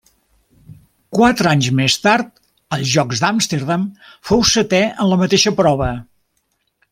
[1.17, 2.31] Quatre anys més tard,
[2.77, 3.85] als Jocs d'Amsterdam,
[4.31, 5.93] fou setè en la mateixa prova.